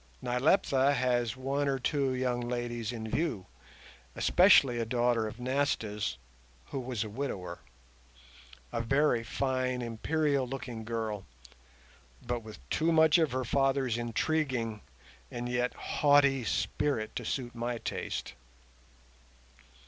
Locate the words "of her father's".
13.19-13.95